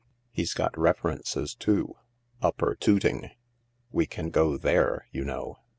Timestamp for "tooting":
2.73-3.29